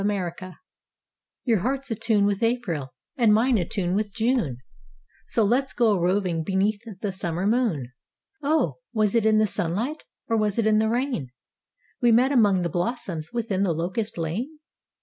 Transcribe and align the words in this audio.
VAGABONDS 0.03 0.57
Your 1.45 1.59
heart's 1.59 1.91
a 1.91 1.95
tune 1.95 2.25
with 2.25 2.41
April 2.41 2.89
and 3.17 3.31
mine 3.31 3.59
a 3.59 3.67
tune 3.67 3.93
with 3.93 4.15
June, 4.15 4.57
So 5.27 5.43
let 5.43 5.65
us 5.65 5.73
go 5.73 5.91
a 5.91 6.01
roving 6.01 6.41
beneath 6.43 6.81
the 7.03 7.11
summer 7.11 7.45
moon: 7.45 7.91
Oh, 8.41 8.77
was 8.93 9.13
it 9.13 9.27
in 9.27 9.37
the 9.37 9.45
sunlight, 9.45 10.03
or 10.27 10.37
was 10.37 10.57
it 10.57 10.65
in 10.65 10.79
the 10.79 10.89
rain, 10.89 11.29
We 12.01 12.11
met 12.11 12.31
among 12.31 12.61
the 12.61 12.67
blossoms 12.69 13.29
within 13.31 13.61
the 13.61 13.73
locust 13.73 14.17
lane? 14.17 14.57